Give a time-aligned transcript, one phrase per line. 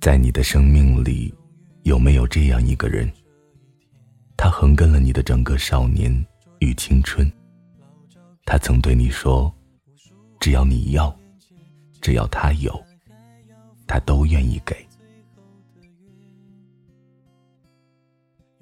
[0.00, 1.34] 在你的生命里，
[1.82, 3.10] 有没有这样一个人？
[4.36, 6.24] 他横亘了你的整个少年
[6.60, 7.30] 与青春。
[8.44, 9.52] 他曾对你说
[10.38, 11.14] ：“只要你要，
[12.00, 12.80] 只要他有，
[13.88, 14.76] 他都愿意给。”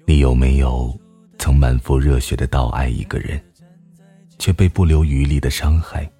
[0.07, 0.99] 你有没有
[1.37, 3.39] 曾满腹热血的到爱一个人，
[4.39, 6.11] 却被不留余力的伤害？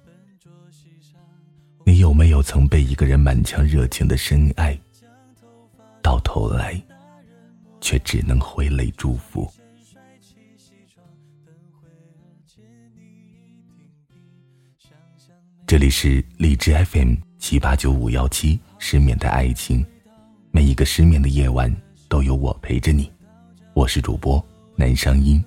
[1.84, 4.78] 你有没有曾被一个人满腔热情的深爱，
[6.08, 6.82] 到头来
[7.82, 9.46] 却只能挥泪祝福？
[15.66, 19.84] 这里是荔枝 FM 七八九五幺七失眠的爱情，
[20.50, 21.70] 每一个失眠的夜晚
[22.08, 23.12] 都有我陪着你。
[23.74, 24.42] 我是主播
[24.76, 25.44] 南商英。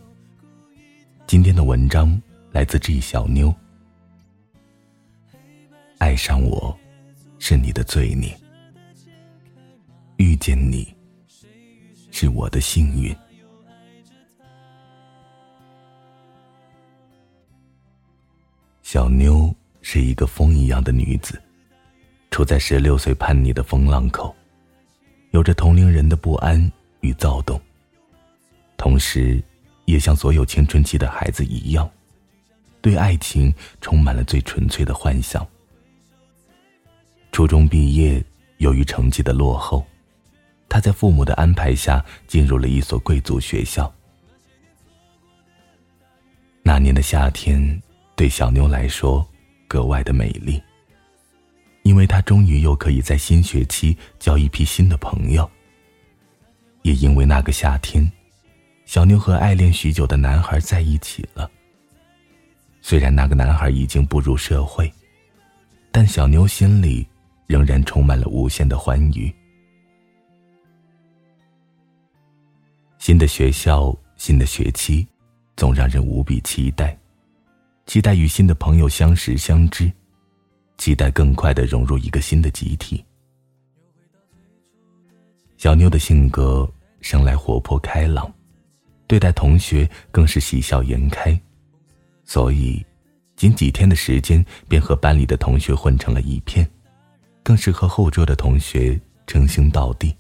[1.26, 3.52] 今天的文章来自 G 小妞。
[5.98, 6.78] 爱上我，
[7.40, 8.30] 是你的罪孽；
[10.22, 10.96] 遇见你，
[12.12, 13.12] 是我的幸运。
[18.84, 21.42] 小妞是一个风一样的女子，
[22.30, 24.36] 处在十六岁叛逆的风浪口，
[25.32, 27.60] 有着同龄人的不安与躁动。
[28.78, 29.44] 同时，
[29.86, 31.90] 也像所有青春期的孩子一样，
[32.80, 35.44] 对爱情充满了最纯粹的幻想。
[37.32, 38.24] 初中毕业，
[38.58, 39.84] 由于成绩的落后，
[40.72, 43.94] 他在父母的安排下进入了一所贵族学校。
[46.64, 47.62] 那年的夏天，
[48.16, 49.28] 对小妞来说
[49.68, 50.64] 格外的美丽，
[51.84, 55.50] 因为她终于又可以在新学期交一批新的朋友。
[56.84, 58.10] 也因为那个夏天。
[58.86, 61.52] 小妞和爱恋许久的男孩在一起了。
[62.82, 64.90] 虽然那个男孩已经步入社会，
[65.92, 67.06] 但小妞心里
[67.46, 69.34] 仍然充满了无限的欢愉。
[73.02, 75.08] 新的学校，新的学期，
[75.58, 76.96] 总让人无比期待，
[77.88, 79.92] 期待与新的朋友相识相知，
[80.78, 83.04] 期待更快的融入一个新的集体。
[85.58, 88.32] 小妞的性格生来活泼开朗。
[89.08, 91.36] 对待同学更是喜笑颜开，
[92.24, 92.86] 所以，
[93.36, 96.70] 仅几天的时间便和班里的同学混成了一片，
[97.42, 100.16] 更是和后桌的同学称兄道弟。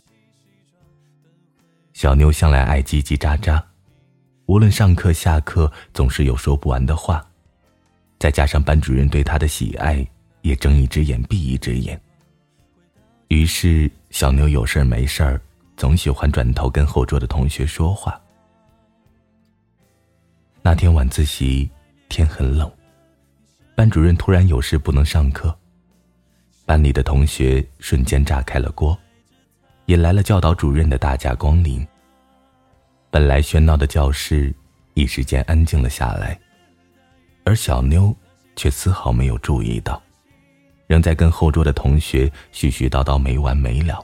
[2.01, 3.62] 小妞向来爱叽叽喳喳，
[4.47, 7.23] 无论上课下课总是有说不完的话，
[8.17, 10.03] 再加上班主任对她的喜爱，
[10.41, 12.01] 也睁一只眼闭一只眼。
[13.28, 15.39] 于是，小妞有事没事儿，
[15.78, 18.19] 总喜欢转头跟后桌的同学说话。
[20.63, 21.69] 那天晚自习，
[22.09, 22.68] 天很冷，
[23.75, 25.56] 班主任突然有事不能上课，
[26.66, 28.97] 班里的同学瞬间炸开了锅，
[29.85, 31.88] 引来了教导主任的大驾光临。
[33.12, 34.54] 本来喧闹的教室
[34.94, 36.40] 一时间安静了下来，
[37.44, 38.16] 而小妞
[38.56, 40.02] 却丝毫没有注意到，
[40.88, 44.02] 仍在跟后桌的同学絮絮叨叨没完没了。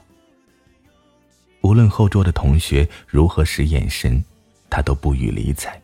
[1.62, 4.22] 无论后桌的同学如何使眼神，
[4.68, 5.80] 他都不予理睬。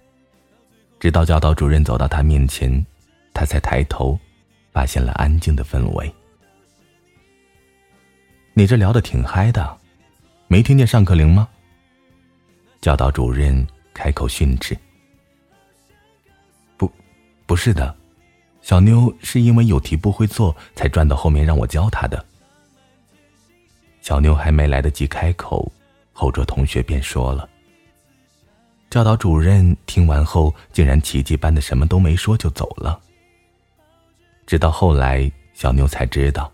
[1.01, 2.85] 直到教导主任走到他面前，
[3.33, 4.19] 他才抬头，
[4.71, 6.15] 发现了安静的氛围。
[8.53, 9.79] 你这聊得挺嗨的，
[10.47, 11.49] 没听见上课铃吗？
[12.84, 14.77] 教导主任开口训斥。
[16.77, 16.93] 不，
[17.47, 17.97] 不是的，
[18.61, 22.23] 小妞是因为有题不会做，才转到后面让我教她的。
[24.03, 25.73] 小妞还没来得及开口，
[26.12, 27.49] 后桌同学便说了。
[28.91, 33.00] 教导主任听完后，竟然奇迹般的什么都没说就走了。
[34.47, 36.53] 直到后来，小妞才知道，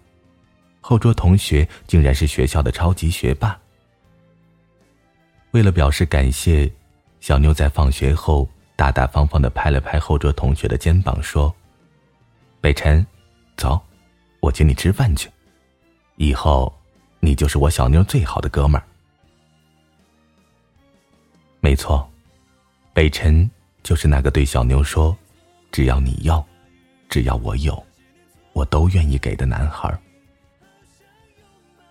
[0.81, 3.58] 后桌同学竟然是学校的超级学霸。
[5.52, 6.70] 为了表示感谢，
[7.20, 11.55] 小妞在放学后大大方方的拍了拍后桌同学的肩膀，说
[12.61, 13.05] ：“北辰，
[13.56, 13.81] 走，
[14.41, 15.29] 我请你吃饭去，
[16.17, 16.73] 以后
[17.19, 18.87] 你就是我小妞最好的哥们儿。”
[21.61, 22.06] 没错。
[22.93, 23.49] 北辰
[23.82, 25.17] 就是那个对小妞说
[25.70, 26.44] ：“只要你要，
[27.08, 27.82] 只要我有，
[28.52, 29.97] 我都愿意给的男孩。”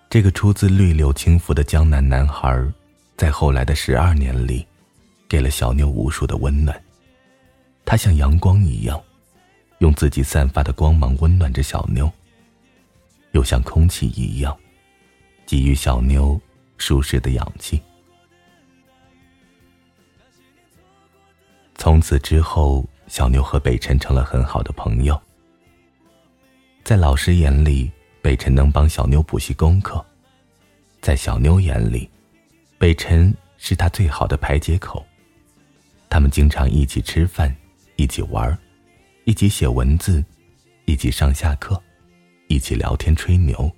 [0.10, 2.62] 这个出自绿柳轻拂的江南男孩，
[3.20, 4.66] 在后来的十二年里，
[5.28, 6.82] 给了小妞无数的温暖。
[7.84, 8.98] 他像阳光一样，
[9.80, 12.10] 用自己散发的光芒温暖着小妞，
[13.34, 14.58] 又像空气一样，
[15.46, 16.40] 给予小妞
[16.78, 17.82] 舒适的氧气。
[21.76, 25.22] 从此之后，小妞和北辰成了很好的朋友，
[26.86, 27.92] 在老师眼里，
[28.22, 30.00] 北辰能帮小妞补习功课；
[31.02, 32.10] 在小妞眼里，
[32.80, 35.06] 北辰是他最好的排解口。
[36.10, 37.54] 他们经常一起吃饭，
[37.98, 38.58] 一起玩，
[39.26, 40.24] 一起写文字，
[40.86, 41.80] 一起上下课，
[42.48, 43.70] 一起聊天吹牛。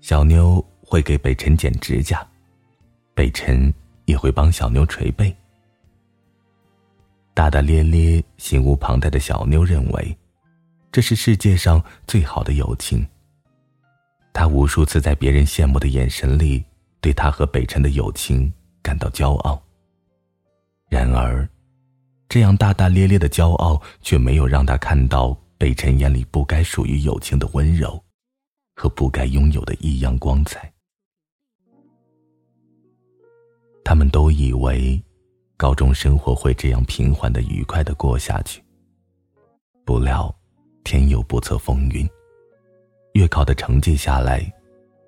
[0.00, 2.26] 小妞会给北辰剪指甲，
[3.14, 3.72] 北辰
[4.06, 5.34] 也会帮小妞捶背。
[7.34, 10.16] 大大咧咧、心无旁贷的小妞认为，
[10.90, 13.06] 这是世界上最好的友情。
[14.32, 16.64] 她无数次在别人羡慕的眼神里，
[17.04, 18.50] 对他和北辰的友情
[18.82, 19.62] 感到骄傲。
[20.88, 21.46] 然而，
[22.30, 28.02] 这样大大咧咧的骄傲，却没有让他看到北辰眼里不该属于友情的温柔。
[28.76, 30.68] 和不该拥有的异样光彩。
[33.84, 35.00] 他们都以为，
[35.56, 38.60] 高中生活会这样平缓的、愉快的过下去。
[39.84, 40.34] 不料，
[40.82, 42.04] 天有不测风云。
[43.12, 44.52] 月考的成绩下来，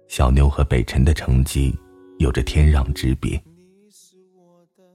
[0.06, 1.76] 小妞和北辰的成绩
[2.18, 3.42] 有着天壤之别。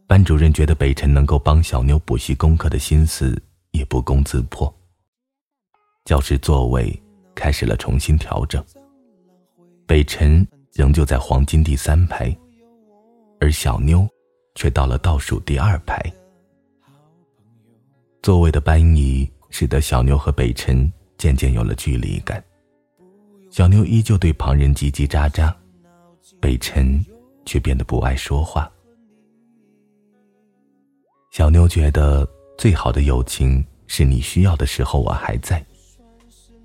[0.07, 3.41] 班主任觉得北辰能够帮小妞补习功课的心思
[3.71, 4.73] 也不攻自破。
[6.05, 7.01] 教室座位。
[7.33, 8.63] 开始了重新调整。
[9.87, 12.37] 北辰仍旧在黄金第三排，
[13.39, 14.07] 而小妞
[14.53, 15.99] 却到了倒数第二排。
[18.21, 22.43] 座位的搬移使得小妞和北辰渐渐有了距离感。
[23.49, 25.51] 小妞依旧对旁人叽叽喳喳，
[26.39, 27.03] 北辰
[27.45, 28.71] 却变得不爱说话。
[31.31, 35.63] 小妞觉得最好的友情是你需要的时候我还在。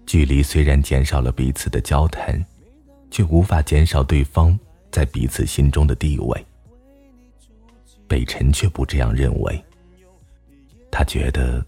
[0.07, 2.45] 距离虽然减少了彼此的交谈，
[3.11, 4.59] 却无法减少对方
[4.91, 6.47] 在彼此心中的地位。
[8.09, 9.65] 北辰却不这样认为。
[10.93, 11.65] 他觉得，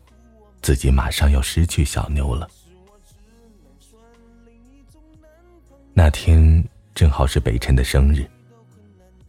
[0.62, 2.48] 自己马上要失去小妞了。
[5.92, 6.64] 那天
[6.98, 8.28] 正好是北辰的生日，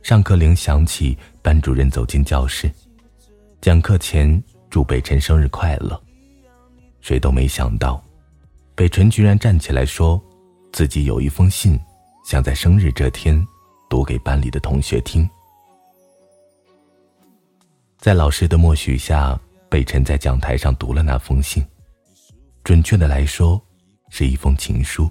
[0.01, 2.67] 上课铃响起，班主任走进教室，
[3.61, 6.01] 讲课前祝北辰生日快乐。
[6.99, 8.03] 谁都没想到。
[8.73, 10.19] 北辰居然站起来说
[10.73, 11.79] ：“自己有一封信，
[12.25, 13.39] 想在生日这天
[13.87, 15.29] 读给班里的同学听。”
[18.01, 19.39] 在老师的默许下，
[19.69, 21.63] 北辰在讲台上读了那封信。
[22.63, 23.63] 准确的来说，
[24.09, 25.07] 是一封情书，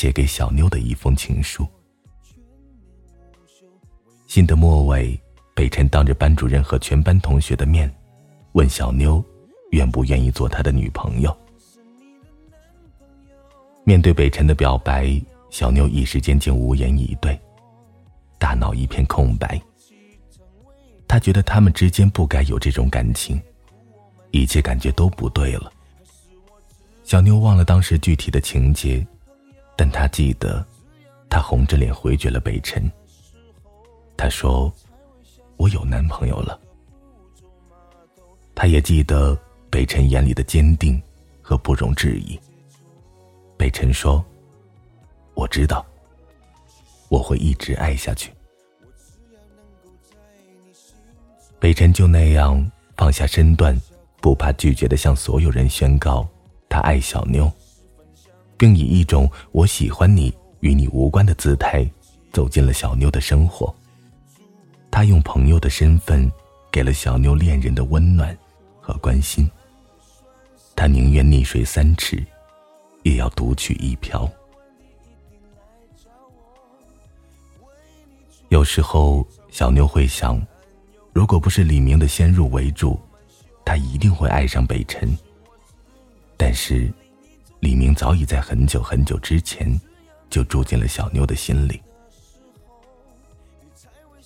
[0.00, 1.68] 写给小妞的一封情书。
[4.26, 5.20] 信的末尾，
[5.54, 7.94] 北辰当着班主任和全班同学的面，
[8.52, 9.22] 问小妞，
[9.72, 11.36] 愿不愿意做他的女朋友。
[13.84, 15.20] 面对北辰的表白，
[15.50, 17.38] 小妞一时间竟无言以对，
[18.38, 19.60] 大脑一片空白。
[21.06, 23.38] 他觉得他们之间不该有这种感情，
[24.30, 25.70] 一切感觉都不对了。
[27.04, 29.06] 小妞忘了当时具体的情节，
[29.80, 30.62] 但他记得，
[31.30, 32.82] 他红着脸回绝了北辰。
[34.14, 34.70] 他说
[35.56, 36.60] ：“我有男朋友了。”
[38.54, 39.34] 他也记得
[39.70, 41.02] 北辰眼里的坚定
[41.40, 42.38] 和不容置疑。
[43.56, 44.22] 北辰说
[45.32, 45.82] ：“我知道，
[47.08, 48.30] 我会一直爱下去。”
[51.58, 53.74] 北辰就那样放下身段，
[54.20, 56.28] 不怕拒绝的向所有人宣告
[56.68, 57.50] 他爱小妞，
[58.60, 61.90] 并以一种“我喜欢你，与你无关”的姿态
[62.30, 63.74] 走进了小妞的生活。
[64.90, 66.30] 他用朋友的身份
[66.70, 68.36] 给了小妞恋人的温暖
[68.78, 69.50] 和关心。
[70.76, 72.22] 他宁愿溺水三尺。
[73.02, 74.30] 也要独取一瓢。
[78.48, 80.38] 有时候，小妞会想，
[81.12, 82.98] 如果不是李明的先入为主，
[83.64, 85.16] 她一定会爱上北辰。
[86.36, 86.92] 但是，
[87.60, 89.80] 李明早已在很久很久之前
[90.28, 91.80] 就住进了小妞的心里。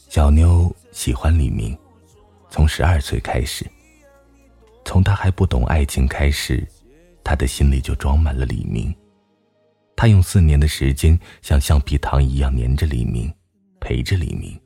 [0.09, 1.77] 小妞喜欢李明，
[2.49, 3.67] 从十二岁开始，
[4.85, 6.67] 从他还不懂爱情开始。
[7.25, 8.95] 他的心里就装满了李明，
[9.97, 13.33] 他用四年的时间像橡皮糖一样粘着李明，
[13.81, 14.61] 陪着李明，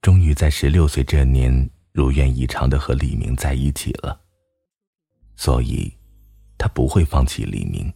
[0.00, 4.18] 终于在十六岁这年如愿以偿的和李明在一起了。
[5.34, 5.92] 所以，
[6.56, 7.92] 他不会放弃李明，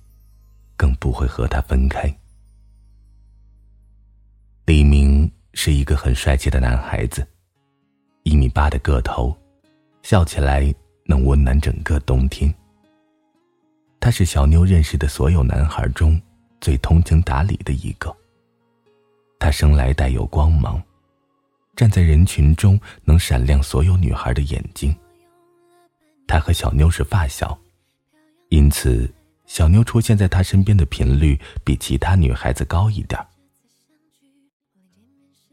[0.77, 2.13] 更不会和他分开。
[4.67, 7.27] 李明是一个很帅气的男孩子，
[8.23, 9.37] 一米八的个头，
[10.03, 10.75] 笑起来
[11.07, 12.53] 能温暖整个冬天。
[13.99, 16.21] 他是小妞认识的所有男孩中
[16.61, 18.15] 最通情达理的一个。
[19.39, 20.83] 他生来带有光芒，
[21.75, 24.95] 站在人群中能闪亮所有女孩的眼睛。
[26.27, 27.59] 他和小妞是发小，
[28.51, 29.13] 因此
[29.47, 33.21] 小妞出现在他身边的频率比其他女孩子高一点。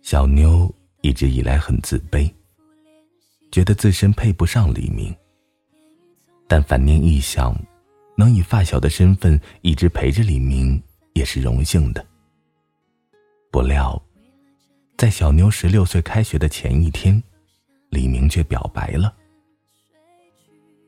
[0.01, 2.31] 小妞一直以来很自卑，
[3.51, 5.15] 觉得自身配不上李明。
[6.47, 7.59] 但反念一想，
[8.15, 10.81] 能以发小的身份一直陪着李明，
[11.13, 12.05] 也是荣幸的。
[13.51, 13.99] 不料，
[14.95, 17.21] 在小妞十六岁开学的前一天，
[17.89, 19.13] 李明却表白了。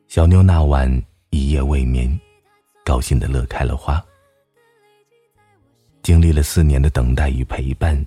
[0.07, 0.89] 小妞那晚
[1.29, 2.19] 一夜未眠，
[2.85, 4.03] 高兴的乐开了花。
[6.01, 8.05] 经历了四年的等待与陪伴。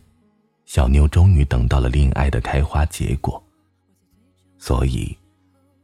[0.67, 3.43] 小妞终于等到了恋爱的开花结果，
[4.57, 5.19] 所以，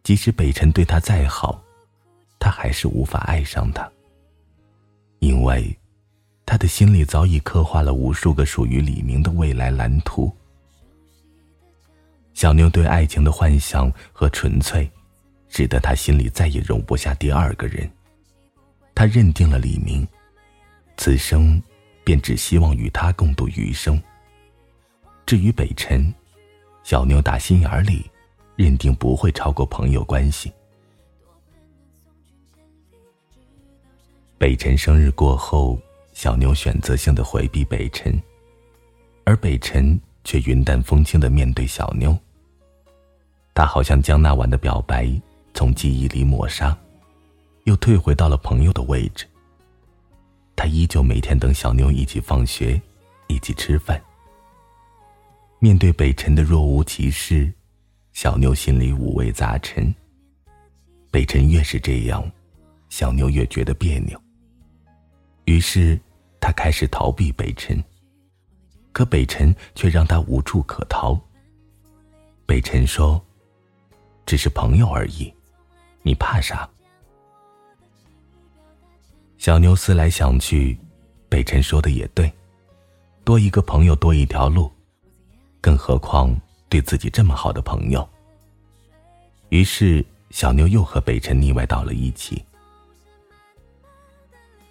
[0.04, 1.60] 即使北辰对她再好，
[2.38, 3.90] 她还是无法爱上他。
[5.18, 5.76] 因为，
[6.44, 10.32] 他的心里早已刻画了无数个属于李明的未来蓝图。
[12.32, 14.88] 小妞对爱情的幻想和纯粹，
[15.48, 17.90] 使得他心里再也容不下第二个人。
[18.94, 20.06] 他认定了李明，
[20.96, 21.62] 此生
[22.02, 24.02] 便只希望与他共度余生。
[25.26, 26.12] 至于北辰，
[26.82, 28.10] 小妞打心眼里
[28.54, 30.52] 认定不会超过朋友关系。
[34.38, 35.78] 北辰生日过后，
[36.12, 38.18] 小妞选择性的回避北辰，
[39.24, 42.16] 而北辰却云淡风轻的面对小妞。
[43.54, 45.10] 他好像将那晚的表白
[45.56, 46.76] 从记忆里抹杀，
[47.64, 49.26] 又退回到了朋友的位置。
[50.54, 52.78] 他依旧每天等小妞一起放学，
[53.26, 53.98] 一起吃饭。
[55.58, 57.50] 面对北辰的若无其事，
[58.12, 59.92] 小妞心里五味杂陈。
[61.10, 62.30] 北辰越是这样，
[62.90, 64.22] 小妞越觉得别扭。
[65.46, 65.98] 于是，
[66.38, 67.82] 他开始逃避北辰，
[68.92, 71.18] 可北辰却让他无处可逃。
[72.44, 73.24] 北辰说
[74.26, 75.32] ：“只是朋友而已，
[76.06, 76.68] 你怕啥？”
[79.38, 80.78] 小妞思来想去，
[81.28, 82.32] 北辰说的也对，
[83.24, 84.70] 多一个朋友多一条路。
[85.60, 86.32] 更何况
[86.68, 88.08] 对自己这么好的朋友。
[89.48, 92.40] 于是小妞又和北辰腻歪到了一起。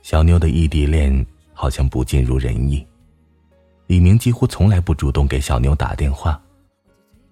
[0.01, 2.88] 小妞的异地恋好像不尽如人意，
[3.88, 6.42] 李明几乎从来不主动给小妞打电话，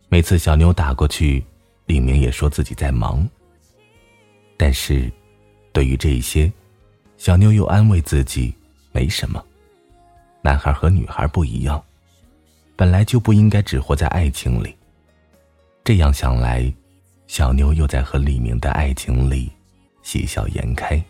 [0.10, 1.42] 每次小妞打过去，
[1.86, 3.26] 李明也说自己在忙。
[4.58, 5.12] 但是，
[5.72, 6.52] 对于这些，
[7.18, 8.54] 小妞又安慰自己
[8.92, 9.44] 没什么，
[10.42, 11.84] 男孩和女孩不一样。
[12.76, 14.76] 本来就不应该只活在爱情里。
[15.84, 16.74] 这样想来，
[17.28, 19.52] 小妞又在和李明的爱情里
[20.02, 21.02] 喜笑颜开。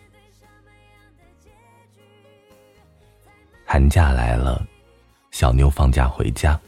[3.65, 4.65] 寒假来了，
[5.31, 6.59] 小妞放假回家，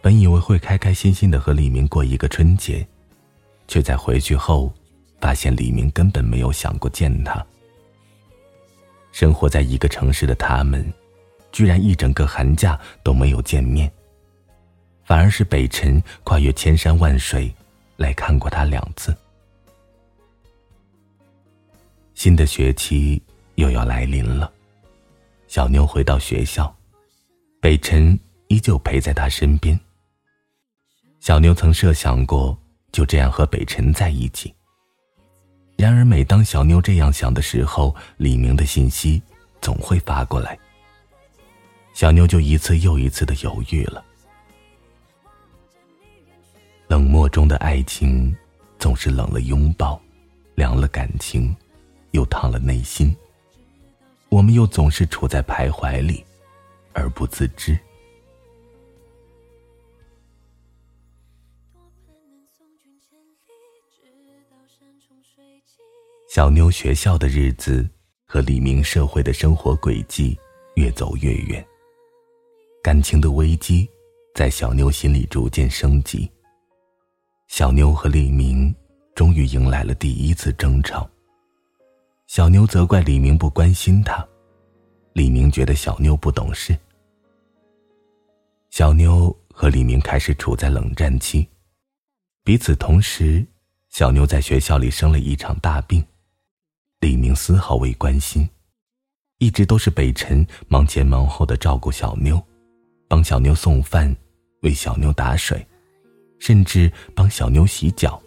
[0.00, 2.86] 本以为会开开心心的和李明过一个春节，
[3.66, 4.72] 却在回去后
[5.26, 7.44] 发现李明根本没有想过见他。
[9.10, 10.86] 生活在一个城市的他们。
[11.52, 13.90] 居然一整个寒假都没有见面，
[15.04, 17.50] 反而是北辰跨越千山万水
[17.96, 19.16] 来看过他两次。
[22.12, 23.22] 新的学期
[23.54, 24.52] 又要来临了，
[25.48, 26.76] 小妞回到学校，
[27.58, 28.18] 北辰
[28.48, 29.80] 依旧陪在她身边。
[31.20, 32.54] 小妞曾设想过
[32.92, 34.54] 就这样和北辰在一起，
[35.76, 39.22] 然而每当小妞这样想的时候，李明的信息
[39.60, 40.58] 总会发过来。
[41.92, 44.04] 小妞就一次又一次的犹豫了。
[46.88, 48.34] 冷漠中的爱情，
[48.78, 50.00] 总是冷了拥抱，
[50.54, 51.54] 凉了感情，
[52.12, 53.14] 又烫了内心。
[54.28, 56.24] 我们又总是处在徘徊里，
[56.92, 57.78] 而不自知。
[66.36, 67.88] 小妞学校的日子
[68.26, 70.38] 和李明社会的生活轨迹
[70.74, 71.66] 越走越远。
[72.82, 73.88] 感情的危机
[74.34, 76.30] 在小妞心里逐渐升级。
[77.48, 78.74] 小妞和李明
[79.14, 81.08] 终于迎来了第一次争吵。
[82.26, 84.22] 小妞责怪李明不关心她，
[85.14, 86.76] 李明觉得小妞不懂事。
[88.68, 91.48] 小妞和李明开始处在冷战期，
[92.44, 93.42] 彼此同时，
[93.88, 96.04] 小妞在学校里生了一场大病，
[97.00, 98.48] 李明丝毫未关心，
[99.38, 102.42] 一直都是北辰忙前忙后的照顾小妞。
[103.08, 104.14] 帮小妞送饭，
[104.62, 105.64] 为小妞打水，
[106.40, 108.20] 甚至帮小妞洗脚。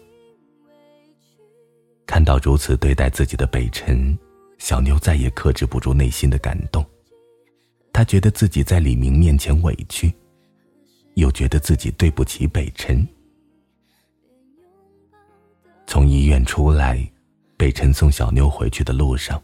[2.06, 4.18] 看到如此对待自己的北辰，
[4.56, 6.82] 小妞再也克制不住内心的感动。
[7.92, 10.10] 她觉得自己在李明面前委屈，
[11.16, 13.06] 又觉得自己对不起北辰。
[15.86, 17.06] 从医院出来，
[17.60, 19.38] 北辰送小妞回去的路上，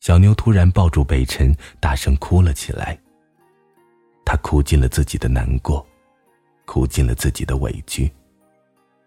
[0.00, 3.00] 小妞突然抱住北辰，大声哭了起来。
[4.22, 5.86] 她哭尽了自己的难过，
[6.66, 8.12] 哭尽了自己的委屈，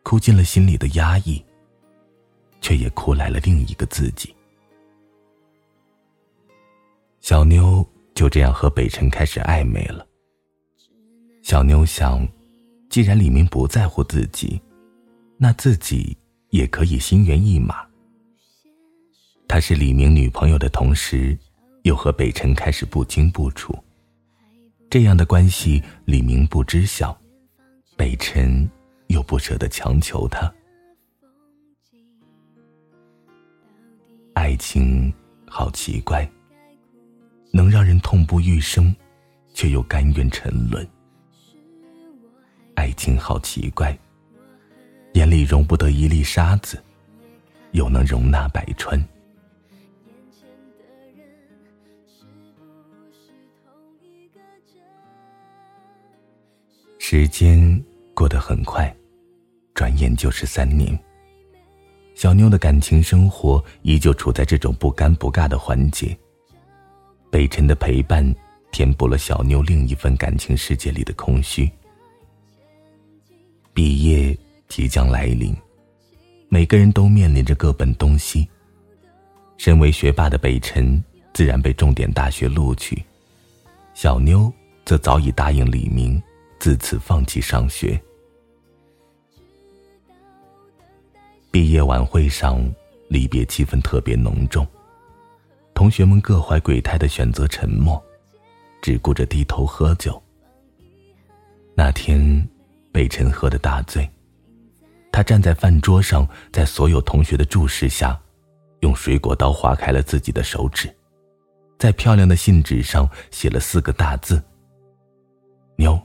[0.01, 1.45] 哭尽了心里的压抑，
[2.61, 4.35] 却也哭来了另一个自己。
[7.21, 10.03] 小妞就这样和北辰开始暧昧了。
[11.43, 12.27] 小妞想，
[12.89, 14.59] 既然李明不在乎自己，
[15.37, 16.17] 那自己
[16.49, 17.87] 也可以心猿意马。
[19.49, 21.35] 他是李明女朋友的同时，
[21.81, 23.75] 又和北辰开始不清不楚，
[24.91, 27.19] 这样的关系李明不知晓，
[27.97, 28.69] 北辰
[29.07, 30.53] 又不舍得强求他。
[34.35, 35.11] 爱情
[35.47, 36.29] 好奇怪，
[37.51, 38.95] 能让人痛不欲生，
[39.55, 40.87] 却又甘愿沉沦。
[42.75, 43.97] 爱情好奇怪，
[45.13, 46.81] 眼里容不得一粒沙子，
[47.71, 49.03] 又能容纳百川。
[57.01, 58.93] 时间过得很快，
[59.73, 60.97] 转眼就是三年。
[62.13, 66.15] 小妞的感情生活依旧处在这种不尴不尬的环节。
[67.31, 68.23] 北辰的陪伴
[68.71, 71.67] 填补了小妞另一份感情世界里的空虚。
[73.73, 74.37] 毕业
[74.67, 75.55] 即将来临，
[76.49, 78.47] 每个人都面临着各奔东西。
[79.57, 81.01] 身为学霸的北辰
[81.33, 83.01] 自然被重点大学录取，
[83.93, 84.51] 小妞
[84.85, 86.21] 则早已答应李明。
[86.59, 87.99] 自此放弃上学。
[91.49, 92.61] 毕业晚会上，
[93.07, 94.67] 离别气氛特别浓重，
[95.73, 98.01] 同学们各怀鬼胎的选择沉默，
[98.81, 100.21] 只顾着低头喝酒。
[101.73, 102.47] 那天，
[102.91, 104.07] 北辰喝得大醉，
[105.11, 108.19] 他站在饭桌上，在所有同学的注视下，
[108.81, 110.93] 用水果刀划开了自己的手指，
[111.79, 114.43] 在漂亮的信纸上写了四个大字
[115.77, 115.99] ：“妞。”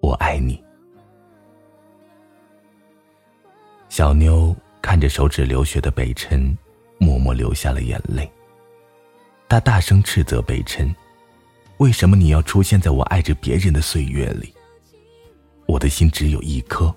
[0.00, 0.62] 我爱你，
[3.88, 6.56] 小妞看着手指流血的北辰，
[6.98, 8.30] 默默流下了眼泪。
[9.48, 10.94] 她大声斥责北辰
[11.78, 14.54] ：“为什么你要出现在我爱着别人的岁月里？
[15.66, 16.92] 我的心只有一颗，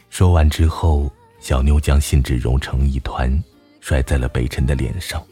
[0.10, 3.44] 说完之后，小妞将信纸揉成一团，
[3.82, 5.26] 摔在了北辰的脸上。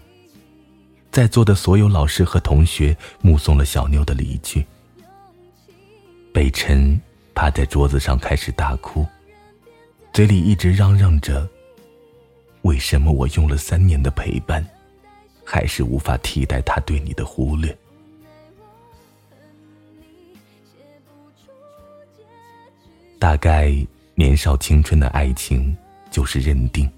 [1.16, 4.66] 在座的所有老师和同学目送了小妞的离去。
[6.34, 7.00] 北辰
[7.34, 9.08] 趴在桌子上开始大哭，
[10.12, 11.48] 嘴里一直嚷嚷着
[12.64, 14.62] ：“为什么我用了三年的陪伴，
[15.46, 17.74] 还是无法替代他对你的忽略？”
[23.18, 23.74] 大概
[24.16, 25.74] 年少青春的爱情
[26.12, 26.92] 就是认定，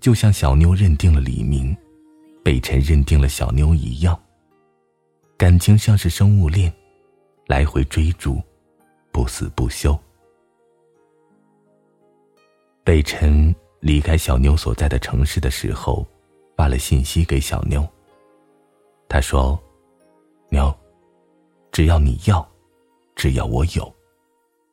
[0.00, 1.76] 就像小妞认定了李明。
[2.48, 4.18] 北辰认定了小妞一样，
[5.36, 6.72] 感情像是生物链，
[7.46, 8.40] 来回追逐，
[9.12, 9.94] 不死不休。
[12.82, 16.06] 北辰离开小妞所在的城市的时候，
[16.56, 17.86] 发了信息给小妞。
[19.10, 19.62] 他说
[20.48, 20.74] ：“妞，
[21.70, 22.50] 只要你要，
[23.14, 23.94] 只要我有，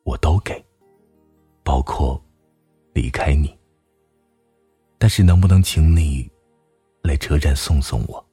[0.02, 0.64] 我都给，
[1.62, 2.18] 包括
[2.94, 3.54] 离开你。
[4.96, 6.26] 但是能不能请你？”
[7.06, 8.24] 来车站送送我。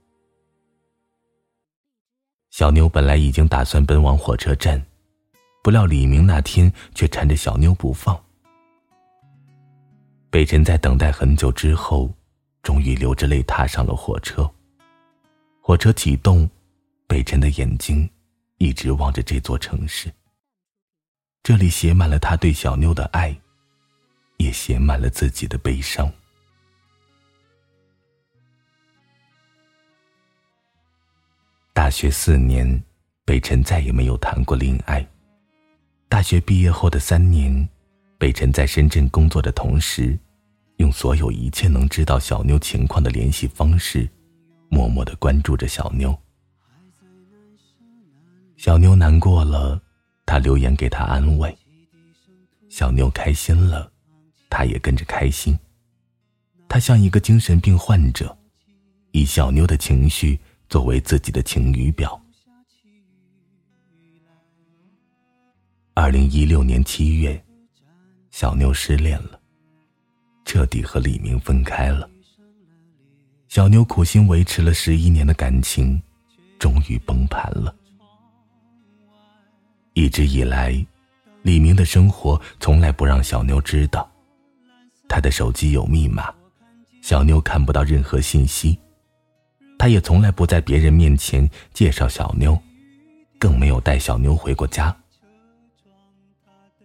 [2.49, 4.83] 小妞本来已经打算奔往火车站，
[5.63, 8.21] 不料李明那天却缠着小妞不放。
[10.29, 12.11] 北辰在等待很久之后，
[12.61, 14.49] 终于流着泪踏上了火车。
[15.61, 16.49] 火车启动，
[17.07, 18.09] 北辰的眼睛
[18.57, 20.11] 一直望着这座城市。
[21.41, 23.35] 这里写满了他对小妞的爱，
[24.37, 26.11] 也写满了自己的悲伤。
[31.93, 32.83] 学四年，
[33.23, 35.07] 北辰再也没有谈过恋爱。
[36.09, 37.69] 大学毕业后的三年，
[38.17, 40.17] 北辰在深圳工作的同时，
[40.77, 44.09] 用所有一切能知道小妞情况的联系方式，
[44.69, 46.17] 默默的关注着小妞。
[48.57, 49.79] 小妞难过了，
[50.25, 51.51] 他留言给她安慰；
[52.69, 53.91] 小妞开心了，
[54.49, 55.55] 他也跟着开心。
[56.67, 58.35] 他像一个精神病患者，
[59.11, 60.39] 以小妞的情绪。
[60.73, 62.19] 作为自己的晴雨表。
[65.93, 67.39] 二零一六年七月，
[68.31, 69.39] 小妞失恋了，
[70.45, 72.09] 彻底和李明分开了。
[73.49, 76.01] 小妞苦心维持了十一年的感情，
[76.57, 77.75] 终于崩盘了。
[79.93, 80.73] 一直以来，
[81.43, 84.11] 李明的生活从来不让小妞知道，
[85.07, 86.33] 他的手机有密码，
[87.03, 88.75] 小妞看不到任何信息。
[89.83, 92.57] 他也从来不在别人面前介绍小妞，
[93.37, 94.95] 更没有带小妞回过家。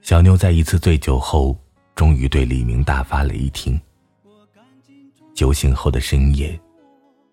[0.03, 1.57] 小妞在一次醉酒后，
[1.95, 3.81] 终于对李明大发雷霆。
[5.33, 6.61] 酒醒后的深夜，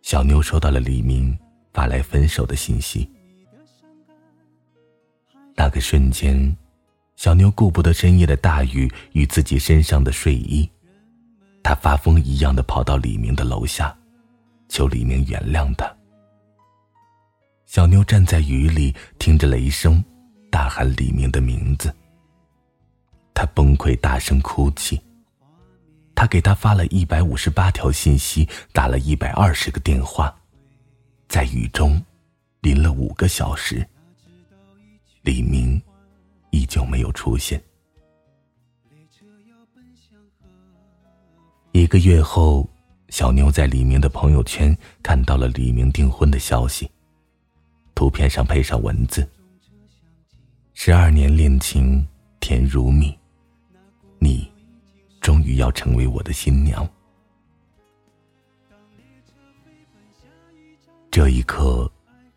[0.04, 1.36] 小妞收到了李明
[1.74, 3.10] 发来分手的信息。
[5.56, 6.56] 那个瞬间，
[7.16, 10.70] 小妞顾不得深夜的大雨与自己身上的睡衣，
[11.64, 13.98] 她发疯一样的跑到李明的楼下，
[14.68, 15.92] 求李明原谅他。
[17.66, 20.04] 小妞站在雨里，听着雷声，
[20.50, 21.94] 大喊李明的名字。
[23.34, 25.02] 他崩溃，大声哭泣。
[26.16, 30.34] 他给他发了一百五十八条信息，打了一百二十个电话，
[31.28, 32.02] 在雨中
[32.62, 33.86] 淋了五个小时。
[35.24, 35.82] 李明
[36.52, 37.62] 依旧没有出现。
[41.74, 42.70] 一个月后，
[43.16, 46.92] 小妞在李明的朋友圈看到了李明订婚的消息，
[47.96, 49.26] 图片上配上文字
[50.76, 52.06] ：“十二年恋情
[52.42, 53.18] 甜如蜜，
[54.20, 54.46] 你
[55.22, 56.86] 终于要成为我的新娘。”
[61.10, 61.90] 这一刻，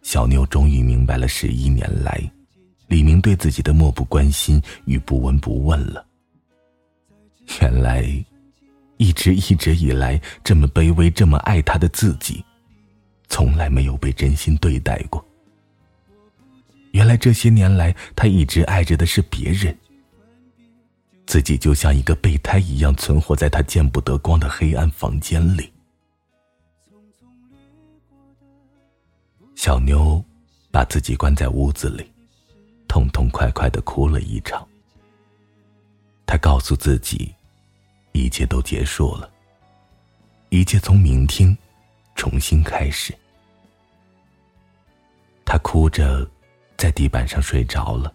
[0.02, 2.22] 小妞终于明白了十一年来。
[2.86, 6.06] 李明对自己的漠不关心与不闻不问了。
[7.60, 8.24] 原来，
[8.98, 12.44] 一直一直以来，这么卑微、这么爱他的自己，
[13.28, 15.24] 从来没有被真心对待过。
[16.92, 19.76] 原来这些年来，他一直爱着的是别人。
[21.26, 25.72] 自己就像一个备胎一样，存活在他见不得光的黑暗房间里。
[29.54, 30.24] 小妞
[30.70, 32.10] 把自己关在屋子里。
[32.88, 34.66] 痛痛快快的哭了一场。
[36.24, 37.34] 他告诉自己，
[38.18, 39.30] 一切都结束了，
[40.48, 41.56] 一切从明天
[42.16, 43.14] 重新开始。
[45.44, 46.28] 他哭着
[46.76, 48.12] 在地板上睡着了，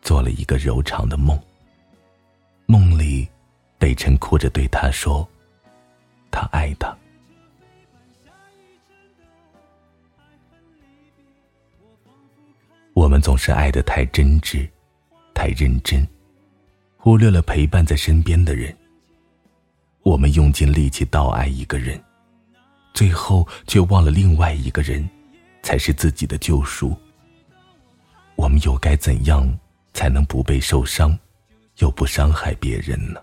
[0.00, 1.38] 做了一个柔长的梦。
[2.64, 3.28] 梦里，
[3.78, 5.28] 北辰哭着对他说
[6.32, 6.96] ：“他爱他。”
[12.94, 14.66] 我们总是爱的太真挚，
[15.34, 16.08] 太认真，
[16.96, 18.74] 忽略了陪伴在身边的人。
[20.04, 21.98] 我们用尽力气倒爱一个人，
[22.92, 25.08] 最后却忘了另外一个人，
[25.62, 26.94] 才是自己的救赎。
[28.36, 29.48] 我们又该怎样
[29.94, 31.18] 才能不被受伤，
[31.78, 33.20] 又不伤害别人呢？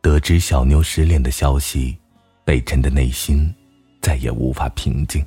[0.00, 1.96] 得知小妞失恋的消息。
[2.42, 3.54] 北辰的内心
[4.00, 5.22] 再也无法平静。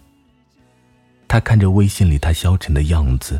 [1.27, 3.39] 他看着微信里他消沉的样子，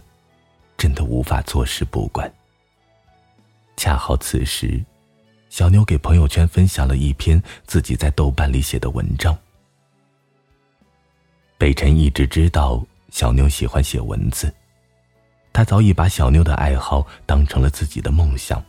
[0.81, 2.33] 真的无法坐视不管。
[3.77, 4.83] 恰好此时，
[5.47, 9.37] 小妞给朋友圈分享了一篇自己在豆瓣里写的文章。
[11.59, 14.51] 北辰一直知道小妞喜欢写文字，
[15.53, 18.59] 他早已把小妞的爱好当成了自己的梦想。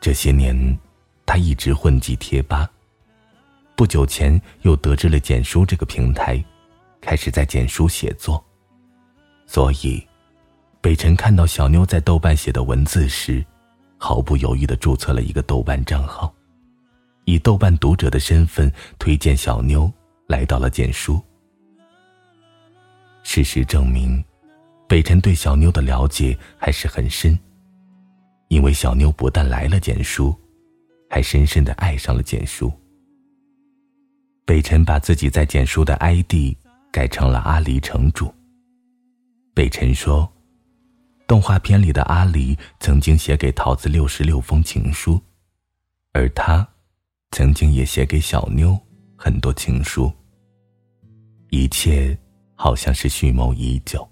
[0.00, 0.78] 这些年，
[1.26, 2.70] 他一直混迹贴吧。
[3.74, 6.40] 不久前，又得知了简书这个平台，
[7.00, 8.40] 开始在简书写作。
[9.44, 10.06] 所以，
[10.84, 13.42] 北辰看到小妞在豆瓣写的文字时，
[13.96, 16.30] 毫不犹豫的注册了一个豆瓣账号，
[17.24, 19.90] 以豆瓣读者的身份推荐小妞
[20.26, 21.18] 来到了简书。
[23.22, 24.22] 事实证明，
[24.86, 27.38] 北辰对小妞的了解还是很深，
[28.48, 30.38] 因为小妞不但来了简书，
[31.08, 32.70] 还深深的爱上了简书。
[34.44, 36.54] 北辰把自己在简书的 ID
[36.92, 38.30] 改成了阿离城主。
[39.54, 40.30] 北辰说
[41.26, 45.20] ：“动画片里的阿离曾经写给桃子六十六封情书，
[46.12, 46.66] 而他
[47.30, 48.78] 曾经也写给小妞
[49.16, 50.12] 很多情书。
[51.50, 52.16] 一切
[52.54, 54.08] 好像是蓄谋已久，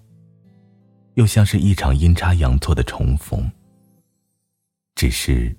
[1.15, 3.51] 又像是一场阴差阳错的重逢。
[4.95, 5.55] 只是，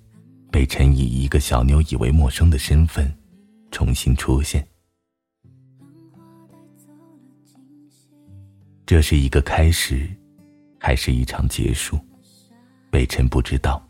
[0.51, 3.13] 北辰以一个小妞以为陌生的身份。”
[3.75, 4.65] 重新出现，
[8.87, 10.09] 这是一个开始，
[10.85, 11.99] 还是一场结束？
[12.91, 13.83] 北辰不知道，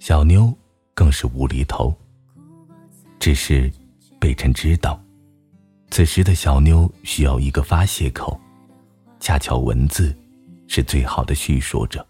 [0.00, 0.52] 小妞
[0.92, 1.96] 更是无厘头。
[3.20, 3.70] 只是
[4.18, 5.00] 北辰知道，
[5.88, 8.36] 此时的小妞需要一个发泄口，
[9.20, 10.12] 恰巧文字
[10.66, 12.04] 是最好的叙述者。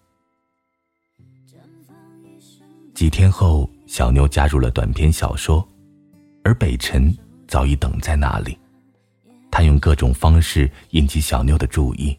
[2.95, 5.69] 几天后，小妞加入了短篇小说。
[6.43, 7.15] 而北辰
[7.47, 8.59] 早已等在那里，
[9.51, 12.19] 他用各种方式引起小妞的注意，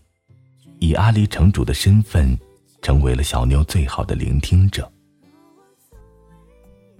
[0.81, 2.35] 以阿离城主的身份，
[2.81, 4.91] 成为了小妞最好的聆听者。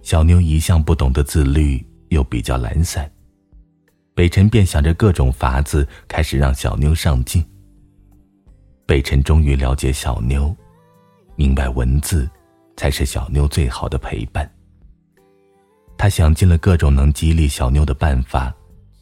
[0.02, 3.10] 小妞一向不懂得自律，又比较懒散，
[4.14, 7.44] 北辰便想着各种法子，开始让小妞上进。
[8.86, 10.54] 北辰终于了解小妞，
[11.34, 12.30] 明白文字
[12.76, 14.48] 才是小妞最好的陪伴。
[15.98, 18.54] 他想尽了各种能激励小妞的办法，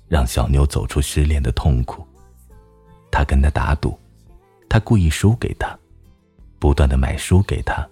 [0.09, 2.03] 让小妞走出失恋的痛苦。
[3.11, 3.95] 他跟他打赌。
[4.71, 5.77] 他故意输给他，
[6.61, 7.85] 不断的买书给他，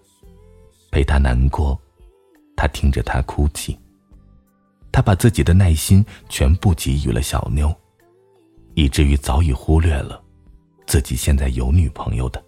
[0.92, 1.76] 陪他难过，
[2.56, 3.76] 他听着他哭泣。
[4.92, 7.74] 他把自己的耐心全部给予了小妞，
[8.74, 10.22] 以至于早已忽略了
[10.86, 12.40] 自己现在有女朋友的。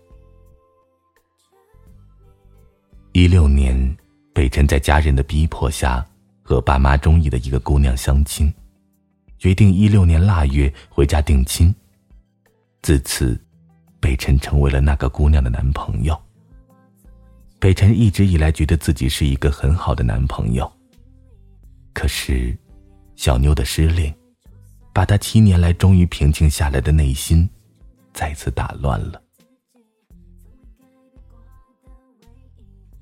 [3.10, 3.96] 一六年，
[4.32, 6.06] 北辰在家人的逼迫下
[6.40, 8.52] 和爸妈中意的一个姑娘相亲，
[9.38, 11.74] 决定一六年腊月回家定亲。
[12.80, 13.36] 自此。
[14.00, 16.18] 北辰成为了那个姑娘的男朋友。
[17.58, 20.70] 北辰一直以来觉得自己是一个很好的男朋友。
[21.92, 22.56] 可是，
[23.16, 24.14] 小妞的失恋，
[24.94, 27.48] 把他七年来终于平静下来的内心，
[28.14, 29.20] 再次打乱了。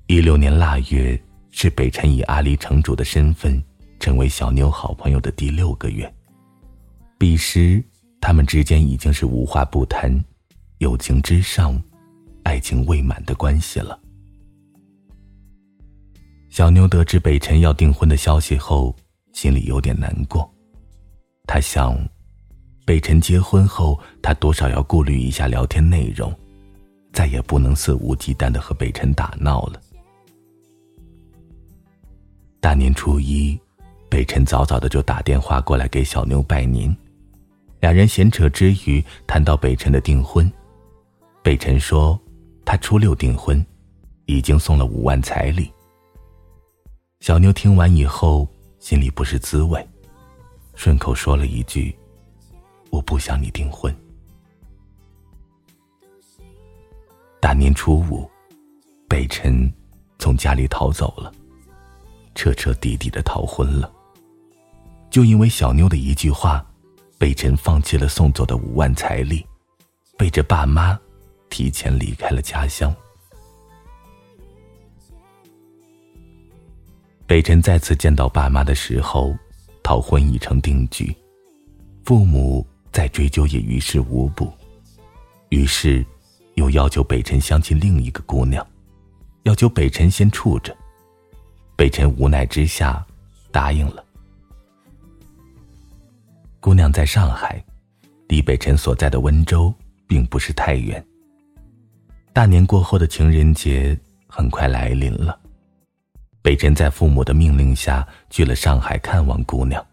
[0.07, 1.17] 一六年腊月
[1.51, 3.63] 是北辰以阿离城主的身份
[3.99, 6.11] 成为小妞好朋友的第六个月。
[7.17, 7.81] 彼时，
[8.19, 10.11] 他们之间已经是无话不谈。
[10.79, 11.77] 友情之上，
[12.43, 13.99] 爱情未满的关系了。
[16.49, 18.95] 小妞得知北辰要订婚的消息后，
[19.33, 20.49] 心里有点难过。
[21.45, 21.99] 她想，
[22.85, 26.33] 北辰结婚后，她多少要顾虑一下聊天内容，
[27.11, 29.81] 再也不能肆无忌惮的和北辰打闹了。
[32.61, 33.59] 大年初一，
[34.09, 36.95] 北辰早早的就打电话过来给小妞拜年，
[37.81, 40.49] 两人闲扯之余，谈到北辰的订婚。
[41.41, 42.19] 北辰说
[42.65, 43.65] ：“他初六订婚，
[44.25, 45.71] 已经送了五万彩礼。”
[47.21, 48.47] 小妞听完以后，
[48.77, 49.85] 心里不是滋味，
[50.75, 51.97] 顺口说了一句
[52.91, 53.93] ：“我不想你订婚。”
[57.39, 58.29] 大年初五，
[59.07, 59.71] 北辰
[60.19, 61.31] 从家里逃走了，
[62.35, 63.91] 彻彻底底的逃婚了。
[65.09, 66.63] 就因为小妞的一句话，
[67.17, 69.43] 北辰放弃了送走的五万彩礼，
[70.17, 70.99] 背着爸妈。
[71.49, 72.93] 提前离开了家乡。
[77.25, 79.35] 北辰再次见到爸妈的时候，
[79.83, 81.15] 逃婚已成定局，
[82.03, 84.51] 父母再追究也于事无补，
[85.49, 86.03] 于是
[86.55, 88.65] 又要求北辰相亲另一个姑娘，
[89.43, 90.75] 要求北辰先处着。
[91.75, 93.05] 北辰无奈之下
[93.51, 94.03] 答应了。
[96.59, 97.63] 姑娘在上海，
[98.27, 99.73] 离北辰所在的温州
[100.07, 101.05] 并不是太远。
[102.31, 105.37] 大年过后的情人节很快来临了，
[106.41, 109.85] 北辰在父母的命令下去了上海看望姑娘。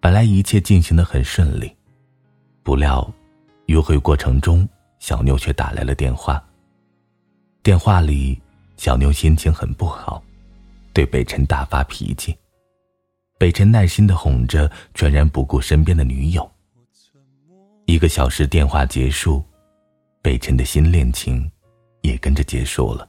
[0.00, 1.70] 本来一切进行的很顺利，
[2.62, 3.12] 不料
[3.66, 4.66] 约会过程中，
[4.98, 6.42] 小妞却打来了电话。
[7.62, 8.40] 电话里，
[8.76, 10.22] 小妞心情很不好，
[10.92, 12.34] 对北辰大发脾气。
[13.36, 16.50] 北辰耐心的哄着，全然不顾身边的女友。
[17.86, 19.44] 一个小时电话结束。
[20.22, 21.50] 北辰的新恋情
[22.02, 23.08] 也跟着结束了。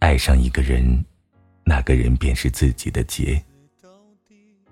[0.00, 1.04] 爱上一个人，
[1.64, 3.40] 那个人便是自己的劫。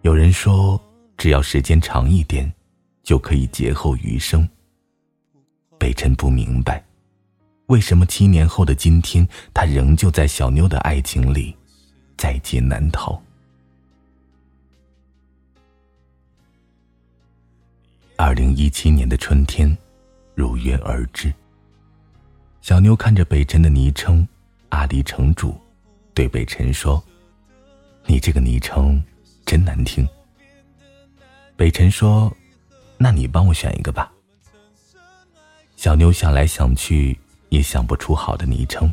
[0.02, 0.78] 有人说，
[1.16, 2.52] 只要时间长一点，
[3.04, 4.46] 就可以劫后余生。
[5.78, 6.84] 北辰不明白，
[7.66, 11.56] 为什么七年后的今天，他仍旧在小妞的爱情里，
[12.16, 13.22] 在劫难逃。
[18.26, 19.76] 二零一七年的春天，
[20.34, 21.30] 如约而至。
[22.62, 24.26] 小妞看着北辰的昵称
[24.70, 25.54] “阿离城主”，
[26.14, 27.04] 对北辰说
[28.08, 28.98] ：“你这个昵称
[29.44, 30.08] 真难听。”
[31.54, 32.34] 北辰说
[32.96, 34.10] ：“那你帮我选一个吧。”
[35.76, 37.18] 小妞想来想去，
[37.50, 38.90] 也想不出好的昵称。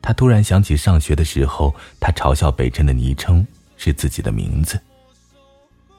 [0.00, 4.80] 她突然想起上学的时候，她嘲笑北辰的昵称是自己的名字。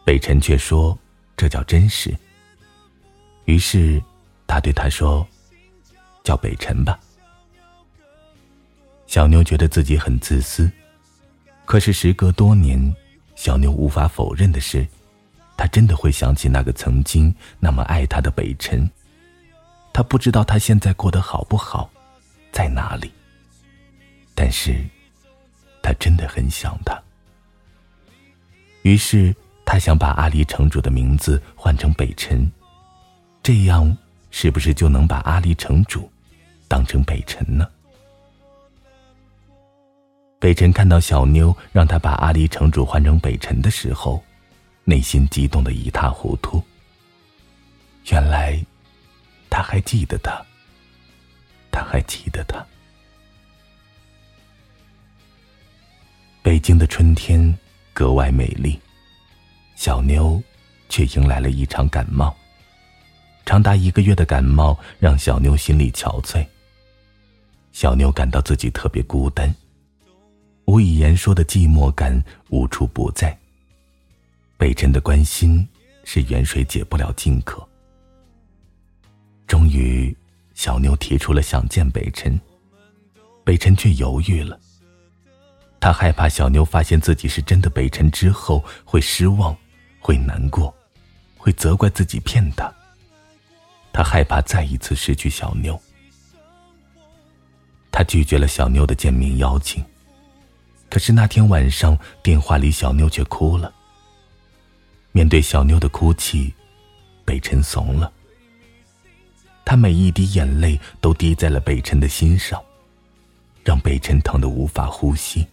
[0.03, 0.97] 北辰却说。
[1.37, 2.15] 这叫真实。
[3.51, 4.01] 于是，
[4.47, 5.27] 他对他说
[6.23, 6.97] ：“叫北辰吧。”
[9.07, 10.71] 小妞觉得自己很自私，
[11.65, 12.95] 可是时隔多年，
[13.35, 14.87] 小妞无法否认的是，
[15.57, 18.89] 她真的会想起那个曾经那么爱她的北辰。
[19.91, 21.91] 她不知道他现在过得好不好，
[22.53, 23.11] 在哪里。
[24.33, 24.81] 但是，
[25.83, 26.97] 她真的很想他。
[28.83, 29.35] 于是。
[29.63, 32.51] 他想把阿离城主的名字换成北辰，
[33.43, 33.97] 这样
[34.29, 36.09] 是不是就能把阿离城主
[36.67, 37.67] 当成北辰呢？
[40.39, 44.23] 北辰看到小妞让他把阿离城主换成北辰的时候，
[44.83, 46.63] 内心激动的一塌糊涂。
[48.11, 48.63] 原来，
[49.49, 50.43] 他还记得他，
[51.71, 52.65] 他还记得他。
[56.41, 57.55] 北京的春天
[57.93, 58.79] 格外美丽，
[59.75, 60.41] 小妞
[60.89, 62.35] 却迎来了一场感冒。
[63.51, 66.47] 长达一个月的感冒让小妞心里憔悴。
[67.73, 69.53] 小妞感到自己特别孤单，
[70.63, 73.37] 无以言说的寂寞感无处不在。
[74.55, 75.67] 北辰的关心
[76.05, 77.61] 是远水解不了近渴。
[79.47, 80.15] 终于，
[80.53, 82.39] 小妞提出了想见北辰，
[83.43, 84.57] 北辰却犹豫了。
[85.77, 89.53] 他害怕小妞发现自己是真的北辰之后会失望，
[89.99, 90.73] 会难过，
[91.35, 92.73] 会责怪自己骗他。
[93.93, 95.79] 他害怕再一次失去小妞。
[97.91, 99.83] 他拒绝了小妞的见面邀请。
[100.89, 103.73] 可是那天晚上电话里，小妞却哭了。
[105.11, 106.53] 面对小妞的哭泣，
[107.25, 108.11] 北辰怂了。
[109.63, 112.61] 他每一滴眼泪都滴在了北辰的心上，
[113.63, 115.47] 让北辰疼得无法呼吸。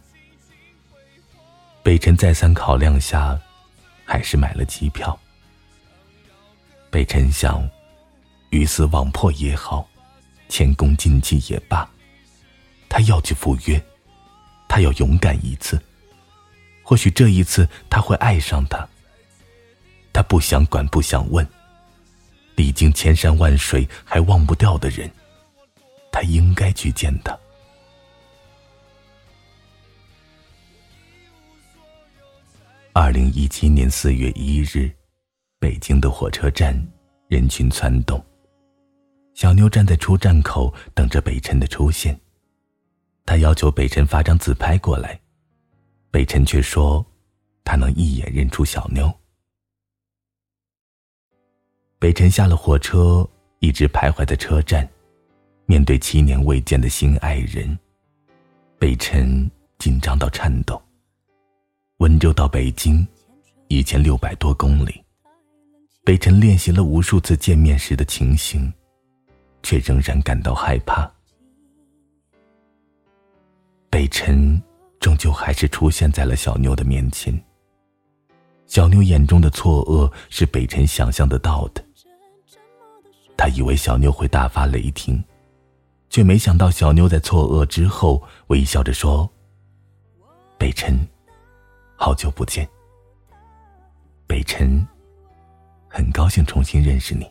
[1.82, 3.38] 北辰再三考量下，
[4.04, 5.16] 还是买了机票。
[6.90, 7.68] 北辰想，
[8.50, 9.88] 鱼死网破也好，
[10.48, 11.88] 前功尽弃也罢，
[12.88, 13.82] 他要去赴约，
[14.68, 15.80] 他要勇敢一次。
[16.82, 18.88] 或许这一次他会爱上他。
[20.12, 21.46] 他不想管，不想问。
[22.56, 25.08] 历经千山万水还忘不掉的人，
[26.10, 27.38] 他应该去见他。
[32.94, 34.90] 二零一七年四月一日，
[35.60, 36.74] 北京的火车站
[37.28, 38.20] 人群攒动。
[39.38, 42.18] 小妞站在出站口等着北辰的出现。
[43.24, 45.16] 他要求北辰发张自拍过来，
[46.10, 47.06] 北辰却说
[47.62, 49.08] 他能一眼认出小妞。
[52.00, 53.24] 北辰下了火车，
[53.60, 54.88] 一直徘徊在车站，
[55.66, 57.78] 面对七年未见的新爱人，
[58.76, 59.48] 北辰
[59.78, 60.82] 紧张到颤抖。
[61.98, 63.06] 温州到北京，
[63.68, 65.00] 一千六百多公里。
[66.04, 68.72] 北辰练习了无数次见面时的情形，
[69.68, 71.06] 却仍然感到害怕。
[73.90, 74.58] 北辰
[74.98, 77.38] 终究还是出现在了小妞的面前。
[78.66, 81.84] 小妞眼中的错愕是北辰想象得到的。
[83.36, 85.22] 他以为小妞会大发雷霆，
[86.08, 89.30] 却没想到小妞在错愕之后微笑着说
[90.56, 90.98] ：“北辰。”
[91.94, 92.66] 好久不见，
[94.26, 94.82] 北辰，
[95.88, 97.30] 很高兴重新认识你。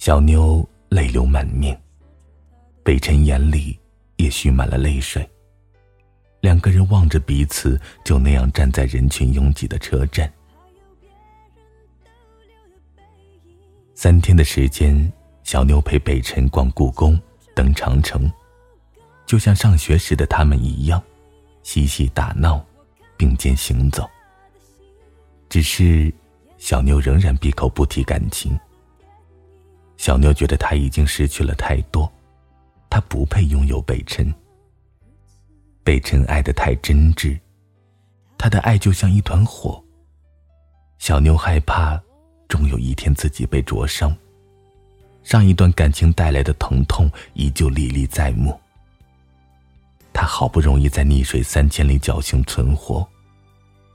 [0.00, 1.78] 小妞泪流满面，
[2.82, 3.78] 北辰眼里
[4.16, 5.28] 也蓄满了泪水。
[6.40, 10.32] 两个人望着彼此，就那样站在人群拥挤的车站。
[13.94, 15.12] 三天的时间，
[15.44, 17.20] 小妞陪北辰逛故宫、
[17.54, 18.32] 登长城，
[19.26, 21.02] 就像上学时的他们一样。
[21.62, 22.64] 嬉戏打闹，
[23.18, 24.08] 并肩行走。
[25.50, 26.10] 只是，
[26.56, 28.58] 小妞仍然闭口不提感情。
[30.00, 32.10] 小妞觉得他已经失去了太多，
[32.88, 34.32] 他不配拥有北辰。
[35.84, 37.38] 北辰爱的太真挚，
[38.38, 39.78] 他的爱就像一团火。
[40.96, 42.00] 小妞害怕，
[42.48, 44.16] 终有一天自己被灼伤。
[45.22, 48.58] 上一段感情带来的疼痛依旧历历在目。
[50.14, 53.06] 他好不容易在溺水三千里侥幸存活，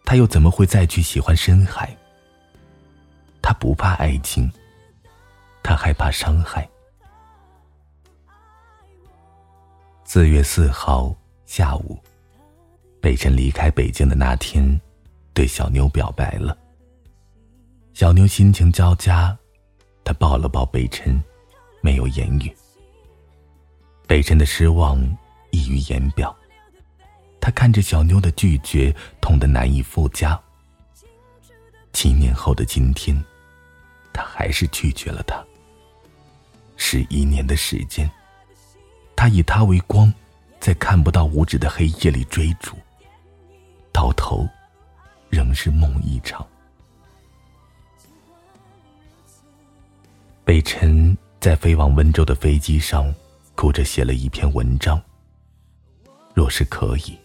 [0.05, 1.97] 他又怎么会再去喜欢深海？
[3.41, 4.47] 他不怕爱情，
[5.65, 6.69] 他害怕伤害。
[10.03, 11.11] 四月四号
[11.47, 11.99] 下午，
[13.01, 14.79] 北辰离开北京的那天，
[15.33, 16.55] 对小妞表白了。
[17.95, 19.35] 小妞心情交加，
[20.03, 21.19] 她抱了抱北辰，
[21.81, 22.55] 没有言语。
[24.05, 25.01] 北辰的失望。
[25.51, 26.35] 溢于言表。
[27.39, 30.37] 他看着小妞的拒绝，痛得难以复加。
[31.93, 33.15] 七年后的今天，
[34.11, 35.41] 他还是拒绝了她。
[36.77, 38.09] 十一年的时间，
[39.15, 40.13] 他以他为光，
[40.59, 42.75] 在看不到五指的黑夜里追逐，
[43.91, 44.47] 到头
[45.29, 46.45] 仍是梦一场。
[50.43, 53.11] 北辰在飞往温州的飞机上，
[53.55, 55.01] 哭着写了一篇文章。
[56.35, 57.17] 若是可以，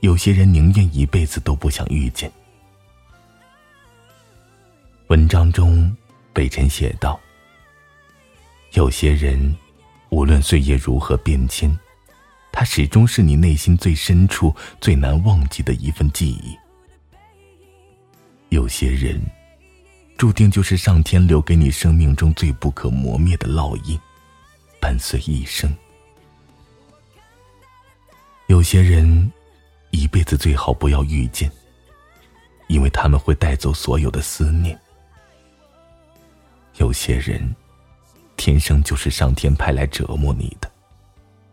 [0.00, 2.30] 有些人宁愿一辈子都不想遇见。
[5.08, 5.96] 文章中，
[6.32, 7.20] 北辰写道
[8.72, 9.56] ：“有些人，
[10.10, 11.76] 无论岁月如何变迁，
[12.52, 16.56] 他始终是你内心最深处最难忘记的一份记忆。
[18.50, 19.20] 有些人，
[20.16, 23.98] 注定就是上天留给你生命中最不可磨灭的烙印，
[24.80, 25.72] 伴随一生。
[28.46, 29.32] 有些人，
[29.90, 31.50] 一辈子最好不要遇见，
[32.68, 34.78] 因为他们会带走所有的思念。”
[36.78, 37.54] 有些人，
[38.40, 40.72] 天生就是上天派来折磨你的，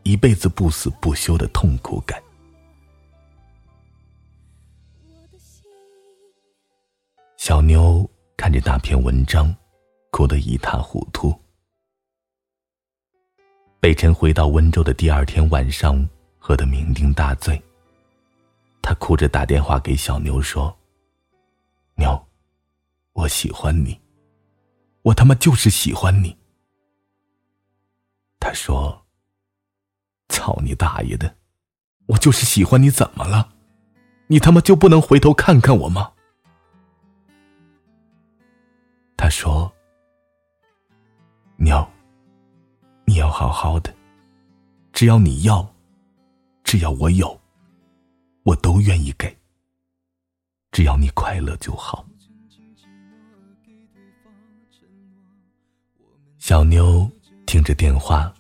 [0.04, 2.18] 一辈子不死不休的痛苦感。
[7.36, 9.54] 小妞看着那篇文章，
[10.12, 11.38] 哭得一塌糊涂。
[13.82, 16.08] 北辰回到温州的第二天晚上，
[16.40, 17.62] 喝得酩酊大醉。
[18.82, 20.74] 他哭着打电话给小妞说
[22.00, 22.18] ：“妞，
[23.12, 24.00] 我喜欢你。”
[25.04, 26.37] 我他妈就是喜欢你。
[28.40, 29.06] 他说
[30.30, 31.36] ：“操你大爷的，
[32.06, 33.54] 我就是喜欢你，怎么了？
[34.28, 36.14] 你他妈就不能回头看看我吗？”
[39.18, 39.72] 他说
[41.58, 41.86] ：“妞，
[43.06, 43.94] 你要好好的，
[44.94, 45.68] 只要你要，
[46.64, 47.42] 只要我有，
[48.44, 49.36] 我都愿意给。
[50.72, 52.08] 只要你快乐就好。”
[56.38, 57.10] 小妞
[57.48, 58.32] 听着电话，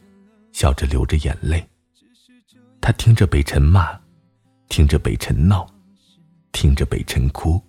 [0.51, 1.65] 笑着流着眼泪。
[2.81, 3.97] 她听着北辰骂，
[4.67, 5.65] 听着北辰闹，
[6.51, 7.59] 听着北辰哭，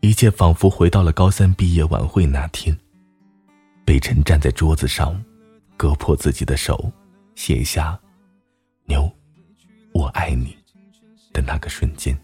[0.00, 2.76] 一切仿佛回到了高三毕业晚会那天。
[3.86, 5.18] 北辰站在桌子上，
[5.74, 6.92] 割破自己的手，
[7.34, 7.98] 写下
[8.84, 9.10] “牛，
[9.94, 10.54] 我爱你”
[11.32, 12.16] 的那个瞬间。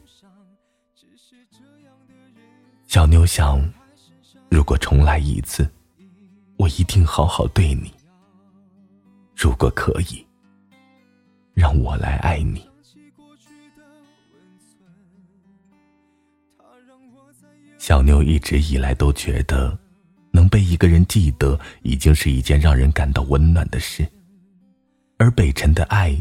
[2.87, 3.67] 小妞想，
[4.51, 5.67] 如果重来一次。
[6.59, 7.93] 我一定好好对你。
[9.43, 10.25] 如果可以，
[11.53, 12.65] 让我来爱你。
[17.77, 19.77] 小妞一直以来都觉得，
[20.31, 24.07] 能被一个人记得，已经是一件让人感到温暖的事。
[25.17, 26.17] 而北辰的爱，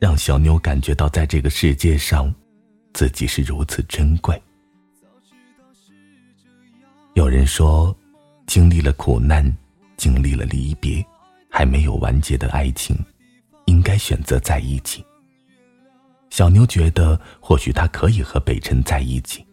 [0.00, 2.34] 让小妞感觉到，在这个世界上，
[2.92, 4.42] 自己是如此珍贵。
[7.14, 7.96] 有人说，
[8.48, 9.56] 经历了苦难。
[9.96, 11.02] 经历了离别，
[11.50, 12.96] 还没有完结的爱情，
[13.66, 15.04] 应该选择在一起。
[16.30, 19.46] 小妞觉得，或许他可以和北辰在一起。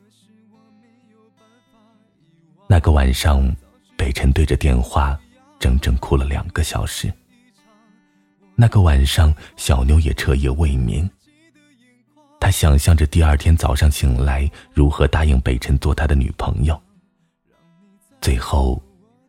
[2.67, 3.55] 那个晚上，
[3.97, 5.19] 北辰对着电话，
[5.59, 7.13] 整整哭了两个小时。
[8.55, 11.09] 那个晚上，小妞也彻夜未眠。
[12.39, 16.81] 他想象着第二天早上醒来，如何答应北辰做他的女朋友。
[18.19, 18.81] 最后。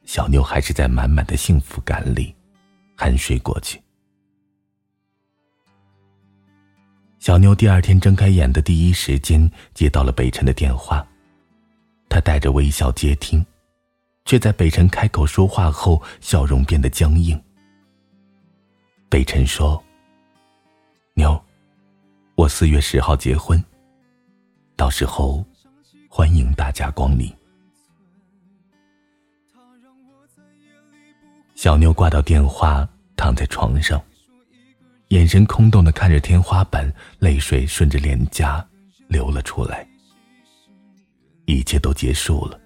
[0.06, 2.36] 小妞还是在满满的幸福感里
[2.96, 3.80] 酣睡过去。
[7.18, 11.06] 小妞第二天睁开眼的第一时间接到了北辰的电话，
[12.08, 13.44] 她带着微笑接听，
[14.26, 17.42] 却在北辰开口说话后，笑容变得僵硬。
[19.08, 19.82] 北辰说
[21.14, 21.42] ：“妞，
[22.34, 23.62] 我四月十号结婚，
[24.76, 25.42] 到时候
[26.08, 27.34] 欢迎大家光临。”
[31.64, 32.86] 小妞挂掉电话，
[33.16, 33.98] 躺在床上，
[35.08, 38.62] 眼神空洞的看着天花板，泪水顺着脸颊
[39.08, 39.88] 流了出来。
[41.46, 42.60] 一切都结束了。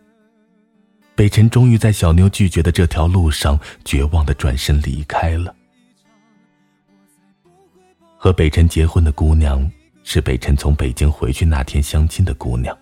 [1.14, 5.54] 北辰终于在小妞拒绝的这条路上，绝望的转身离开了。
[8.16, 9.70] 和北辰结婚的姑娘，
[10.02, 12.76] 是北辰从北京回去那天相亲的姑娘。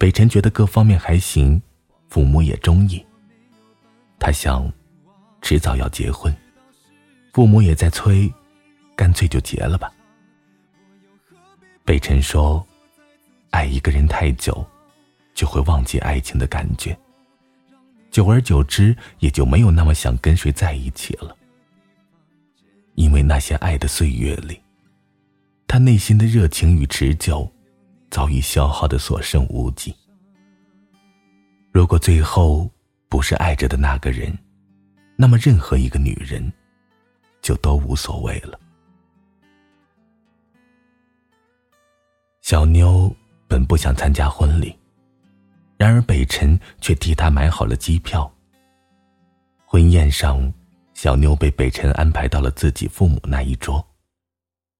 [0.00, 1.62] 北辰觉得各方面还行，
[2.08, 3.06] 父母也中意。
[4.18, 4.68] 他想。
[5.46, 6.36] 迟早要结婚，
[7.32, 8.28] 父母也在催，
[8.96, 9.92] 干脆就结了吧。
[11.84, 12.66] 北辰说
[13.50, 14.66] ：“爱一个人太久，
[15.36, 16.98] 就会忘记爱情的感觉，
[18.10, 21.36] 久而久之，也就没有那么想跟谁在一起了。
[22.96, 24.60] 因为那些爱的岁月里，
[25.68, 27.48] 他内心的热情与持久，
[28.10, 29.94] 早已消耗的所剩无几。
[31.70, 32.68] 如果最后
[33.08, 34.36] 不是爱着的那个人，”
[35.16, 36.52] 那么，任何一个女人，
[37.40, 38.60] 就都无所谓了。
[42.42, 43.10] 小妞
[43.48, 44.78] 本不想参加婚礼，
[45.78, 48.30] 然而北辰却替她买好了机票。
[49.64, 50.52] 婚宴上，
[50.94, 53.84] 小妞被北辰安排到了自己父母那一桌。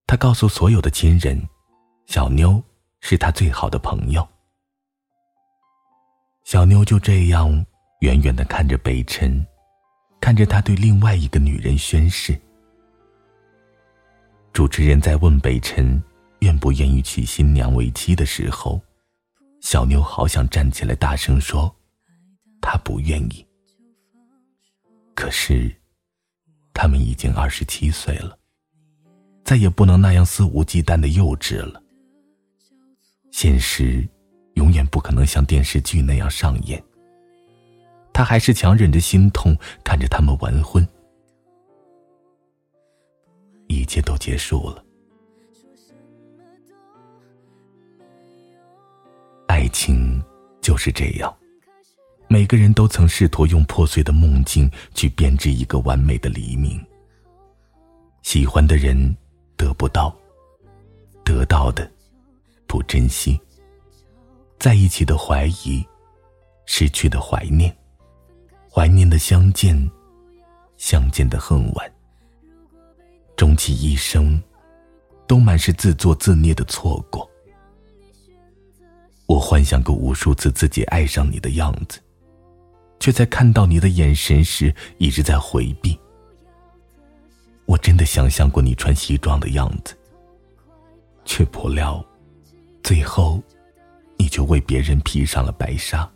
[0.06, 1.42] 他告诉所有的亲人，
[2.06, 2.62] 小妞
[3.00, 4.26] 是他最好的朋友。
[6.44, 7.66] 小妞就这样
[8.02, 9.44] 远远的看着北辰，
[10.20, 12.38] 看着他对另外一个女人宣誓。
[14.52, 16.02] 主持人在问北辰
[16.40, 18.80] 愿不愿意娶新娘为妻的时候，
[19.60, 21.74] 小妞好想站起来大声说
[22.60, 23.46] ：“她不愿意。”
[25.14, 25.74] 可是，
[26.74, 28.38] 他们已经二十七岁了，
[29.44, 31.82] 再也不能那样肆无忌惮的幼稚了。
[33.30, 34.06] 现实，
[34.54, 36.82] 永远不可能像电视剧那样上演。
[38.16, 39.54] 他还是强忍着心痛
[39.84, 40.88] 看着他们完婚。
[43.66, 44.82] 一切都结束了。
[49.48, 50.24] 爱情
[50.62, 51.36] 就是这样，
[52.26, 56.82] 每个人都曾试图用破碎的梦境去编织一个完美的黎明。
[58.22, 59.14] 喜欢的人
[59.58, 60.16] 得不到，
[61.22, 61.86] 得到的
[62.66, 63.38] 不珍惜，
[64.58, 65.86] 在一起的怀疑，
[66.64, 67.76] 失去的怀念，
[68.76, 69.90] 怀念的相见，
[70.76, 71.92] 相见的恨晚。
[73.34, 74.38] 终其一生，
[75.26, 77.26] 都满是自作自孽的错过。
[79.24, 81.98] 我幻想过无数次自己爱上你的样子，
[83.00, 85.98] 却在看到你的眼神时一直在回避。
[87.64, 89.96] 我真的想象过你穿西装的样子，
[91.24, 92.04] 却不料，
[92.82, 93.42] 最后，
[94.18, 96.06] 你就为别人披上了白纱。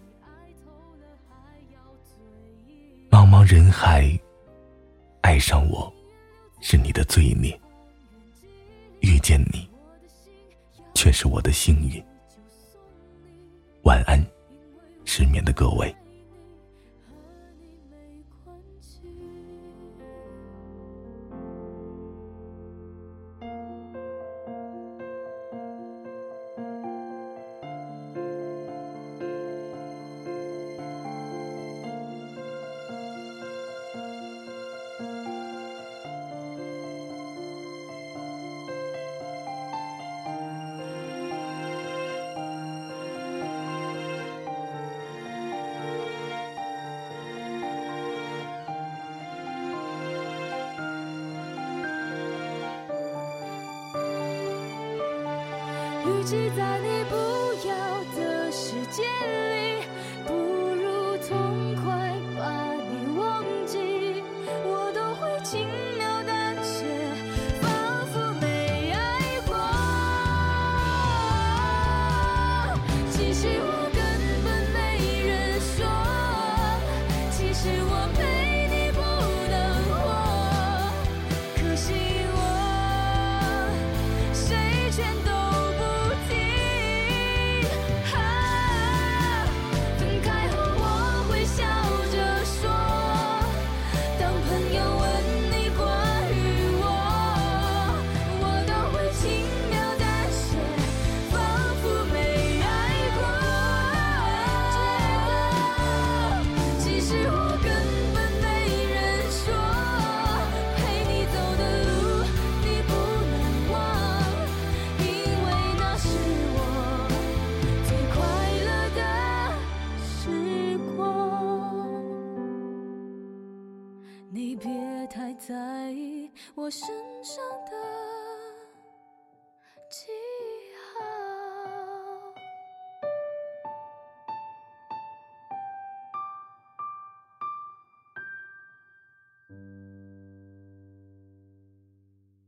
[3.11, 4.09] 茫茫人海，
[5.23, 5.93] 爱上我。
[6.63, 7.59] 是你的罪孽，
[9.01, 9.67] 遇见你
[10.95, 12.05] 却是我的幸运。
[13.85, 14.23] 晚安，
[15.07, 15.93] 失眠的各位。